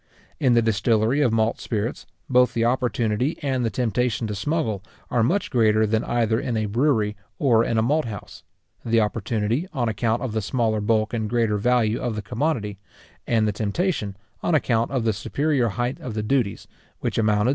In 0.39 0.55
the 0.55 0.63
distillery 0.63 1.21
of 1.21 1.31
malt 1.31 1.59
spirits, 1.59 2.07
both 2.27 2.55
the 2.55 2.65
opportunity 2.65 3.37
and 3.43 3.63
the 3.63 3.69
temptation 3.69 4.25
to 4.25 4.33
smuggle 4.33 4.81
are 5.11 5.21
much 5.21 5.51
greater 5.51 5.85
than 5.85 6.03
either 6.05 6.39
in 6.39 6.57
a 6.57 6.65
brewery 6.65 7.15
or 7.37 7.63
in 7.63 7.77
a 7.77 7.83
malt 7.83 8.05
house; 8.05 8.41
the 8.83 8.99
opportunity, 8.99 9.67
on 9.73 9.87
account 9.87 10.23
of 10.23 10.31
the 10.33 10.41
smaller 10.41 10.81
bulk 10.81 11.13
and 11.13 11.29
greater 11.29 11.57
value 11.59 12.01
of 12.01 12.15
the 12.15 12.23
commodity, 12.23 12.79
and 13.27 13.47
the 13.47 13.51
temptation, 13.51 14.17
on 14.41 14.55
account 14.55 14.89
of 14.89 15.03
the 15.03 15.13
superior 15.13 15.69
height 15.69 15.99
of 15.99 16.15
the 16.15 16.23
duties, 16.23 16.67
which 17.01 17.19
amounted 17.19 17.49
to 17.49 17.49
3s. 17.49 17.49